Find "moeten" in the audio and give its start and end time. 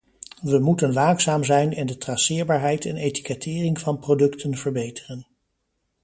0.59-0.93